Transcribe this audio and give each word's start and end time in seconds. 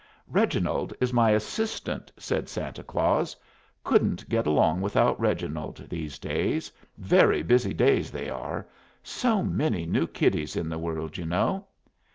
"Reginald 0.31 0.95
is 0.99 1.13
my 1.13 1.29
assistant," 1.29 2.11
said 2.17 2.49
Santa 2.49 2.81
Claus. 2.83 3.35
"Couldn't 3.83 4.27
get 4.27 4.47
along 4.47 4.81
without 4.81 5.19
Reginald 5.19 5.77
these 5.91 6.17
days 6.17 6.71
very 6.97 7.43
busy 7.43 7.71
days 7.71 8.09
they 8.09 8.27
are 8.27 8.67
so 9.03 9.43
many 9.43 9.85
new 9.85 10.07
kiddies 10.07 10.55
in 10.55 10.69
the 10.69 10.79
world, 10.79 11.19
you 11.19 11.27
know. 11.27 11.67